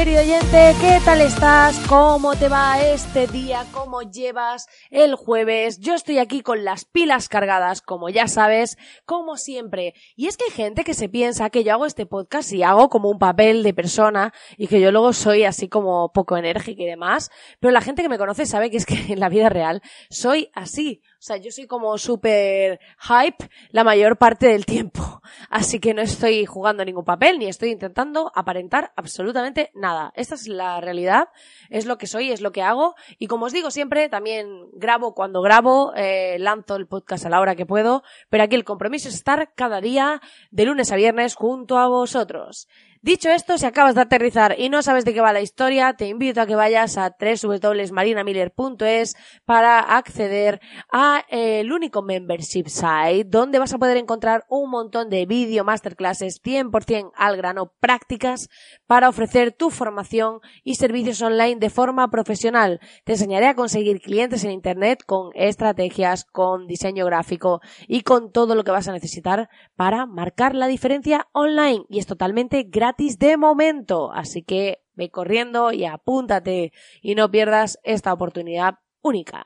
[0.00, 1.78] Querido oyente, ¿qué tal estás?
[1.86, 3.66] ¿Cómo te va este día?
[3.70, 5.78] ¿Cómo llevas el jueves?
[5.78, 9.92] Yo estoy aquí con las pilas cargadas, como ya sabes, como siempre.
[10.16, 12.88] Y es que hay gente que se piensa que yo hago este podcast y hago
[12.88, 16.86] como un papel de persona y que yo luego soy así como poco enérgica y
[16.86, 17.28] demás.
[17.60, 20.48] Pero la gente que me conoce sabe que es que en la vida real soy
[20.54, 21.02] así.
[21.20, 25.20] O sea, yo soy como súper hype la mayor parte del tiempo.
[25.50, 30.14] Así que no estoy jugando ningún papel ni estoy intentando aparentar absolutamente nada.
[30.16, 31.28] Esta es la realidad,
[31.68, 32.94] es lo que soy, es lo que hago.
[33.18, 37.40] Y como os digo siempre, también grabo cuando grabo, eh, lanzo el podcast a la
[37.40, 38.02] hora que puedo.
[38.30, 42.66] Pero aquí el compromiso es estar cada día, de lunes a viernes, junto a vosotros.
[43.02, 46.06] Dicho esto, si acabas de aterrizar y no sabes de qué va la historia, te
[46.06, 50.60] invito a que vayas a www.marinamiller.es para acceder
[50.92, 55.64] a eh, el único membership site donde vas a poder encontrar un montón de vídeo
[55.64, 58.50] masterclasses 100% al grano prácticas
[58.86, 62.80] para ofrecer tu formación y servicios online de forma profesional.
[63.04, 68.54] Te enseñaré a conseguir clientes en internet con estrategias, con diseño gráfico y con todo
[68.54, 73.36] lo que vas a necesitar para marcar la diferencia online y es totalmente gratis de
[73.36, 74.12] momento.
[74.12, 79.44] Así que ve corriendo y apúntate y no pierdas esta oportunidad única.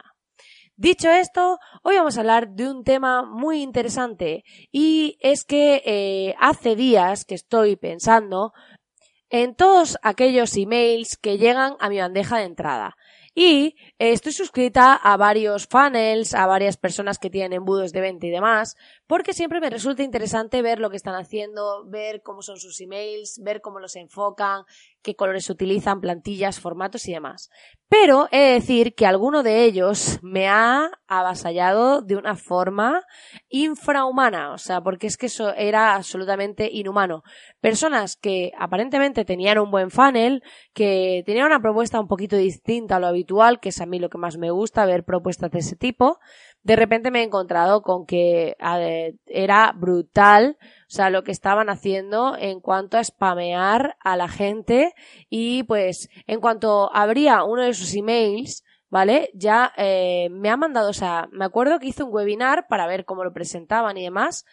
[0.76, 6.34] Dicho esto, hoy vamos a hablar de un tema muy interesante y es que eh,
[6.40, 8.52] hace días que estoy pensando
[9.30, 12.96] en todos aquellos emails que llegan a mi bandeja de entrada.
[13.36, 13.76] Y
[14.12, 18.76] estoy suscrita a varios funnels, a varias personas que tienen embudos de venta y demás,
[19.06, 23.40] porque siempre me resulta interesante ver lo que están haciendo, ver cómo son sus emails,
[23.42, 24.64] ver cómo los enfocan,
[25.02, 27.50] qué colores utilizan, plantillas, formatos y demás.
[27.88, 33.02] Pero he de decir que alguno de ellos me ha avasallado de una forma
[33.48, 37.22] infrahumana, o sea, porque es que eso era absolutamente inhumano.
[37.60, 40.42] Personas que aparentemente tenían un buen funnel,
[40.72, 44.18] que tenían una propuesta un poquito distinta a lo habitual, que a mí lo que
[44.18, 46.18] más me gusta, ver propuestas de ese tipo,
[46.64, 48.56] de repente me he encontrado con que
[49.26, 54.94] era brutal, o sea, lo que estaban haciendo en cuanto a spamear a la gente
[55.28, 59.30] y pues en cuanto abría uno de sus emails, ¿vale?
[59.34, 63.04] Ya eh, me ha mandado, o sea, me acuerdo que hice un webinar para ver
[63.04, 64.44] cómo lo presentaban y demás,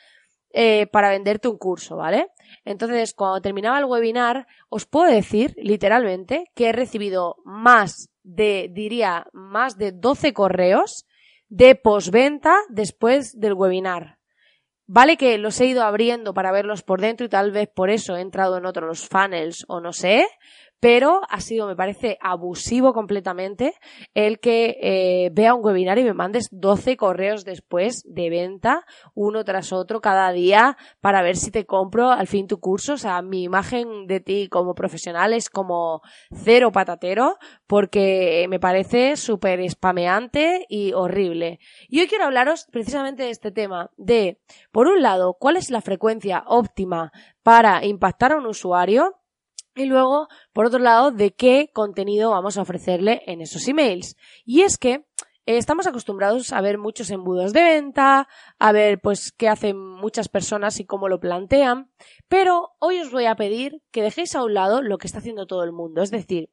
[0.53, 2.27] eh, para venderte un curso, ¿vale?
[2.65, 9.27] Entonces, cuando terminaba el webinar, os puedo decir, literalmente, que he recibido más de, diría,
[9.33, 11.05] más de 12 correos
[11.49, 14.17] de posventa después del webinar.
[14.87, 18.17] Vale que los he ido abriendo para verlos por dentro y tal vez por eso
[18.17, 20.27] he entrado en otros funnels o no sé,
[20.81, 23.75] pero ha sido, me parece, abusivo completamente
[24.15, 28.83] el que eh, vea un webinar y me mandes 12 correos después de venta,
[29.13, 32.93] uno tras otro, cada día, para ver si te compro al fin tu curso.
[32.93, 36.01] O sea, mi imagen de ti como profesional es como
[36.33, 37.37] cero patatero,
[37.67, 41.59] porque me parece súper spameante y horrible.
[41.89, 45.81] Y hoy quiero hablaros precisamente de este tema, de, por un lado, cuál es la
[45.81, 47.11] frecuencia óptima
[47.43, 49.20] para impactar a un usuario,
[49.75, 54.15] y luego, por otro lado, de qué contenido vamos a ofrecerle en esos emails.
[54.45, 55.05] Y es que
[55.45, 58.27] eh, estamos acostumbrados a ver muchos embudos de venta,
[58.59, 61.89] a ver pues qué hacen muchas personas y cómo lo plantean,
[62.27, 65.47] pero hoy os voy a pedir que dejéis a un lado lo que está haciendo
[65.47, 66.03] todo el mundo.
[66.03, 66.49] Es decir,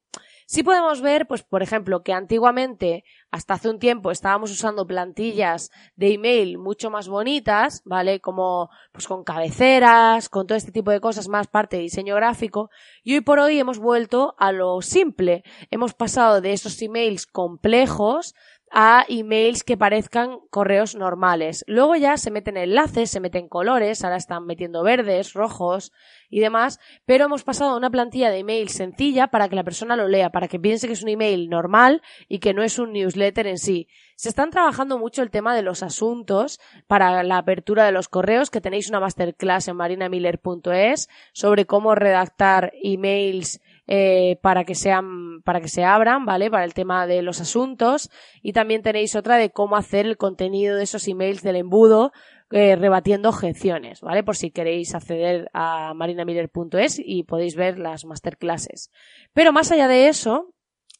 [0.51, 5.71] Sí podemos ver, pues, por ejemplo, que antiguamente, hasta hace un tiempo, estábamos usando plantillas
[5.95, 8.21] de email mucho más bonitas, ¿vale?
[8.21, 12.71] Como, pues, con cabeceras, con todo este tipo de cosas, más parte de diseño gráfico.
[13.03, 15.45] Y hoy por hoy hemos vuelto a lo simple.
[15.71, 18.35] Hemos pasado de esos emails complejos
[18.71, 21.63] a emails que parezcan correos normales.
[21.67, 25.93] Luego ya se meten enlaces, se meten colores, ahora están metiendo verdes, rojos,
[26.31, 29.97] y demás, pero hemos pasado a una plantilla de email sencilla para que la persona
[29.97, 32.93] lo lea, para que piense que es un email normal y que no es un
[32.93, 33.89] newsletter en sí.
[34.17, 38.51] Se están trabajando mucho el tema de los asuntos para la apertura de los correos,
[38.51, 45.61] que tenéis una masterclass en marinamiller.es sobre cómo redactar emails eh, para que sean, para
[45.61, 46.51] que se abran, ¿vale?
[46.51, 48.11] Para el tema de los asuntos.
[48.43, 52.13] Y también tenéis otra de cómo hacer el contenido de esos emails del embudo,
[52.51, 54.23] eh, rebatiendo objeciones, ¿vale?
[54.23, 58.91] Por si queréis acceder a marinamiller.es y podéis ver las masterclasses.
[59.33, 60.55] Pero más allá de eso,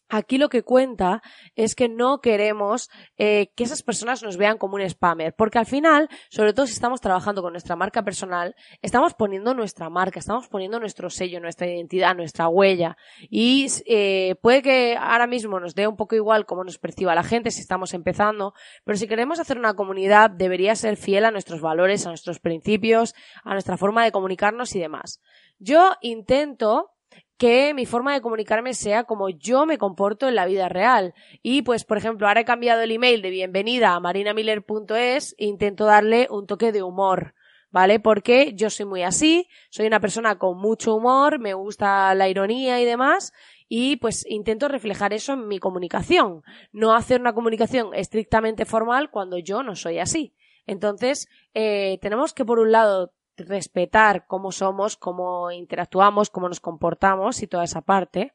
[0.09, 1.23] Aquí lo que cuenta
[1.55, 2.89] es que no queremos
[3.19, 6.73] eh, que esas personas nos vean como un spammer, porque al final, sobre todo si
[6.73, 11.67] estamos trabajando con nuestra marca personal, estamos poniendo nuestra marca, estamos poniendo nuestro sello, nuestra
[11.67, 12.97] identidad, nuestra huella.
[13.29, 17.23] Y eh, puede que ahora mismo nos dé un poco igual cómo nos perciba la
[17.23, 21.61] gente si estamos empezando, pero si queremos hacer una comunidad debería ser fiel a nuestros
[21.61, 23.15] valores, a nuestros principios,
[23.45, 25.21] a nuestra forma de comunicarnos y demás.
[25.59, 26.93] Yo intento
[27.39, 31.15] que mi forma de comunicarme sea como yo me comporto en la vida real.
[31.43, 35.85] Y pues, por ejemplo, ahora he cambiado el email de bienvenida a marinamiller.es e intento
[35.85, 37.35] darle un toque de humor.
[37.71, 38.01] ¿Vale?
[38.01, 42.81] Porque yo soy muy así, soy una persona con mucho humor, me gusta la ironía
[42.81, 43.35] y demás,
[43.69, 46.43] y pues intento reflejar eso en mi comunicación,
[46.73, 50.35] no hacer una comunicación estrictamente formal cuando yo no soy así.
[50.65, 57.43] Entonces, eh, tenemos que por un lado respetar cómo somos, cómo interactuamos, cómo nos comportamos
[57.43, 58.33] y toda esa parte.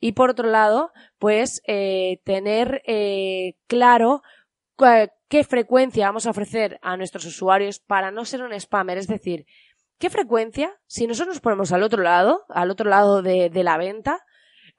[0.00, 4.22] Y por otro lado, pues eh, tener eh, claro
[5.28, 8.98] qué frecuencia vamos a ofrecer a nuestros usuarios para no ser un spammer.
[8.98, 9.46] Es decir,
[9.98, 14.24] qué frecuencia, si nosotros nos ponemos al otro lado, al otro lado de la venta,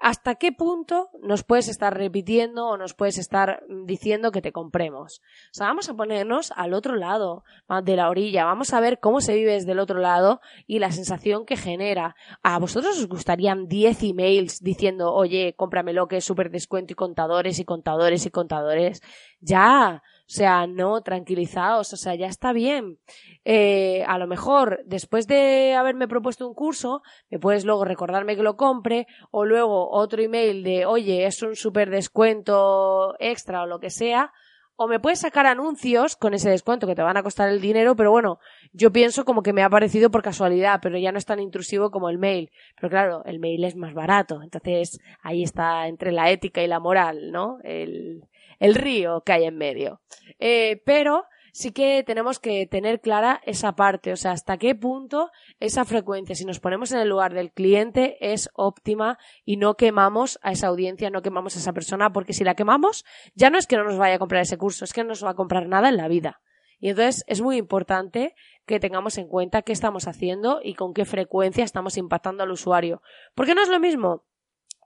[0.04, 5.22] hasta qué punto nos puedes estar repitiendo o nos puedes estar diciendo que te compremos.
[5.52, 7.46] O sea, vamos a ponernos al otro lado
[7.86, 10.92] de la orilla, vamos a ver cómo se vive desde el otro lado y la
[10.92, 12.18] sensación que genera.
[12.44, 17.58] ¿A vosotros os gustarían 10 emails diciendo, oye, cómpramelo que es súper descuento y contadores
[17.60, 19.02] y contadores y contadores?
[19.40, 20.04] Ya,
[20.34, 22.98] sea, no, tranquilizaos, o sea, ya está bien.
[23.46, 28.44] Eh, a lo mejor, después de haberme propuesto un curso, me puedes luego recordarme que
[28.44, 33.80] lo compre, o luego otro email de, oye, es un super descuento extra o lo
[33.80, 34.32] que sea,
[34.76, 37.96] o me puedes sacar anuncios con ese descuento que te van a costar el dinero,
[37.96, 38.40] pero bueno,
[38.72, 41.92] yo pienso como que me ha aparecido por casualidad, pero ya no es tan intrusivo
[41.92, 42.50] como el mail.
[42.76, 46.80] Pero claro, el mail es más barato, entonces ahí está entre la ética y la
[46.80, 47.60] moral, ¿no?
[47.64, 48.24] El,
[48.60, 50.02] el río que hay en medio.
[50.40, 55.30] Eh, pero sí que tenemos que tener clara esa parte, o sea, hasta qué punto
[55.60, 60.40] esa frecuencia, si nos ponemos en el lugar del cliente, es óptima y no quemamos
[60.42, 63.06] a esa audiencia, no quemamos a esa persona, porque si la quemamos,
[63.36, 65.24] ya no es que no nos vaya a comprar ese curso, es que no nos
[65.24, 66.42] va a comprar nada en la vida.
[66.80, 68.36] Y entonces es muy importante
[68.66, 73.02] que tengamos en cuenta qué estamos haciendo y con qué frecuencia estamos impactando al usuario.
[73.36, 74.26] Porque no es lo mismo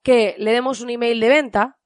[0.04, 1.77] que le demos un email de venta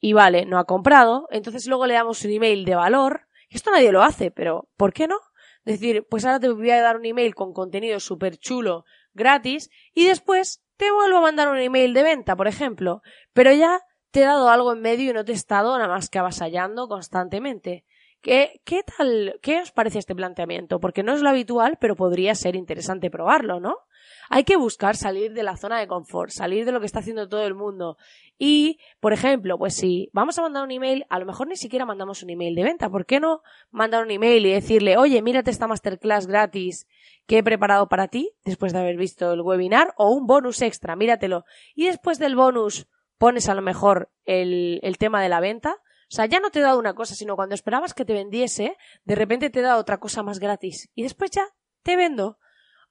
[0.00, 3.26] y vale, no ha comprado, entonces luego le damos un email de valor.
[3.50, 5.18] Esto nadie lo hace, pero ¿por qué no?
[5.64, 10.06] Decir, pues ahora te voy a dar un email con contenido súper chulo, gratis, y
[10.06, 13.02] después te vuelvo a mandar un email de venta, por ejemplo,
[13.34, 16.08] pero ya te he dado algo en medio y no te he estado nada más
[16.08, 17.84] que avasallando constantemente.
[18.22, 19.38] ¿Qué, ¿Qué tal?
[19.42, 20.80] ¿Qué os parece este planteamiento?
[20.80, 23.76] Porque no es lo habitual, pero podría ser interesante probarlo, ¿no?
[24.32, 27.28] Hay que buscar salir de la zona de confort, salir de lo que está haciendo
[27.28, 27.96] todo el mundo.
[28.38, 31.84] Y, por ejemplo, pues si vamos a mandar un email, a lo mejor ni siquiera
[31.84, 32.88] mandamos un email de venta.
[32.88, 36.86] ¿Por qué no mandar un email y decirle, oye, mírate esta masterclass gratis
[37.26, 40.94] que he preparado para ti después de haber visto el webinar o un bonus extra,
[40.94, 41.44] míratelo.
[41.74, 42.86] Y después del bonus
[43.18, 45.72] pones a lo mejor el, el tema de la venta.
[45.72, 48.76] O sea, ya no te he dado una cosa, sino cuando esperabas que te vendiese,
[49.04, 50.88] de repente te dado otra cosa más gratis.
[50.94, 51.48] Y después ya
[51.82, 52.38] te vendo.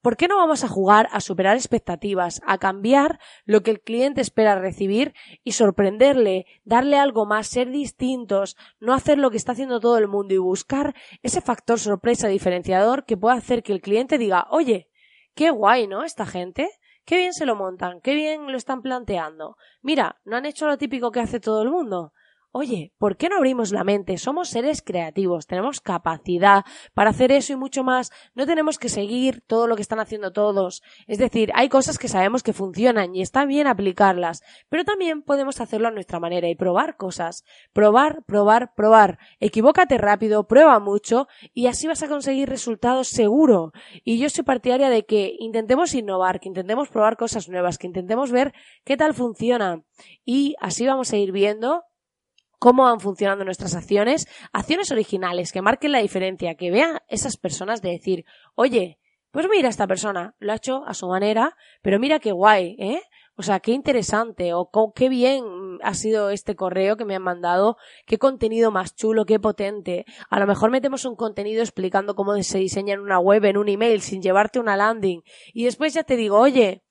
[0.01, 4.21] ¿Por qué no vamos a jugar a superar expectativas, a cambiar lo que el cliente
[4.21, 5.13] espera recibir
[5.43, 10.07] y sorprenderle, darle algo más, ser distintos, no hacer lo que está haciendo todo el
[10.07, 14.89] mundo y buscar ese factor sorpresa diferenciador que pueda hacer que el cliente diga, oye,
[15.35, 16.03] qué guay, ¿no?
[16.03, 16.69] Esta gente.
[17.05, 19.57] Qué bien se lo montan, qué bien lo están planteando.
[19.81, 22.13] Mira, no han hecho lo típico que hace todo el mundo.
[22.51, 24.17] Oye, ¿por qué no abrimos la mente?
[24.17, 26.65] Somos seres creativos, tenemos capacidad
[26.95, 28.11] para hacer eso y mucho más.
[28.33, 30.81] No tenemos que seguir todo lo que están haciendo todos.
[31.05, 35.61] Es decir, hay cosas que sabemos que funcionan y está bien aplicarlas, pero también podemos
[35.61, 37.43] hacerlo a nuestra manera y probar cosas.
[37.71, 39.19] Probar, probar, probar.
[39.39, 43.73] Equivócate rápido, prueba mucho y así vas a conseguir resultados seguro.
[44.03, 48.31] Y yo soy partidaria de que intentemos innovar, que intentemos probar cosas nuevas, que intentemos
[48.31, 49.83] ver qué tal funciona.
[50.25, 51.83] Y así vamos a ir viendo
[52.59, 57.81] cómo van funcionando nuestras acciones, acciones originales que marquen la diferencia, que vean esas personas
[57.81, 58.25] de decir,
[58.55, 58.99] oye,
[59.31, 63.01] Pues mira, esta persona lo ha hecho a su manera, pero mira qué guay, ¿eh?
[63.35, 65.43] O sea, qué interesante o qué bien
[65.81, 70.05] ha sido este correo que me han mandado, qué contenido más chulo, qué potente.
[70.29, 73.69] A lo mejor metemos un contenido explicando cómo se diseña en una web, en un
[73.69, 75.21] email, sin llevarte una landing.
[75.53, 76.83] Y después ya te digo, oye,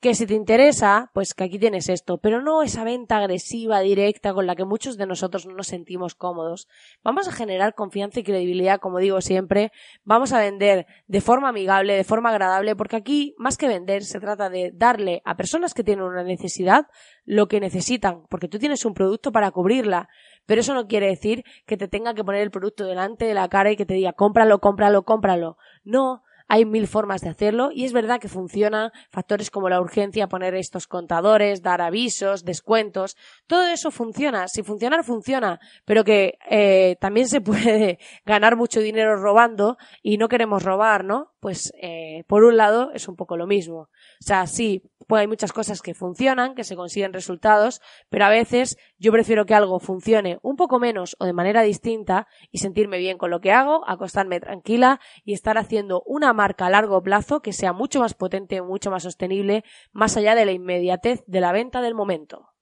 [0.00, 4.34] que si te interesa, pues que aquí tienes esto, pero no esa venta agresiva, directa,
[4.34, 6.68] con la que muchos de nosotros no nos sentimos cómodos.
[7.02, 9.72] Vamos a generar confianza y credibilidad, como digo siempre,
[10.04, 14.20] vamos a vender de forma amigable, de forma agradable, porque aquí, más que vender, se
[14.20, 16.86] trata de darle a personas que tienen una necesidad
[17.24, 20.08] lo que necesitan, porque tú tienes un producto para cubrirla,
[20.46, 23.48] pero eso no quiere decir que te tenga que poner el producto delante de la
[23.48, 25.56] cara y que te diga cómpralo, cómpralo, cómpralo.
[25.84, 30.28] No, hay mil formas de hacerlo y es verdad que funcionan factores como la urgencia,
[30.28, 34.48] poner estos contadores, dar avisos, descuentos, todo eso funciona.
[34.48, 40.28] Si funcionar, funciona, pero que eh, también se puede ganar mucho dinero robando y no
[40.28, 41.32] queremos robar, ¿no?
[41.40, 43.78] Pues eh, por un lado es un poco lo mismo.
[43.78, 43.88] O
[44.20, 48.76] sea, sí, pues hay muchas cosas que funcionan, que se consiguen resultados, pero a veces
[48.98, 53.18] yo prefiero que algo funcione un poco menos o de manera distinta y sentirme bien
[53.18, 57.52] con lo que hago, acostarme tranquila y estar haciendo una marca a largo plazo que
[57.52, 61.80] sea mucho más potente, mucho más sostenible, más allá de la inmediatez de la venta
[61.82, 62.55] del momento.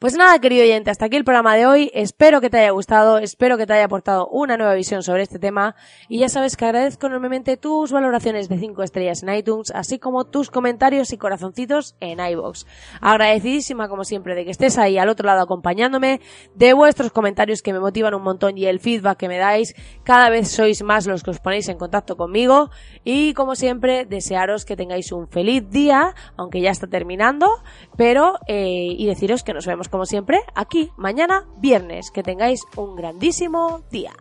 [0.00, 1.90] Pues nada, querido oyente, hasta aquí el programa de hoy.
[1.94, 5.38] Espero que te haya gustado, espero que te haya aportado una nueva visión sobre este
[5.38, 5.76] tema.
[6.08, 10.24] Y ya sabes que agradezco enormemente tus valoraciones de 5 estrellas en iTunes, así como
[10.24, 12.66] tus comentarios y corazoncitos en iBox.
[13.00, 16.20] Agradecidísima, como siempre, de que estés ahí al otro lado acompañándome,
[16.56, 19.74] de vuestros comentarios que me motivan un montón y el feedback que me dais.
[20.02, 22.68] Cada vez sois más los que os ponéis en contacto conmigo.
[23.04, 27.48] Y como siempre, desearos que tengáis un feliz día, aunque ya está terminando,
[27.96, 32.10] pero, eh, y deciros que nos vemos como siempre, aquí mañana viernes.
[32.10, 34.12] Que tengáis un grandísimo día.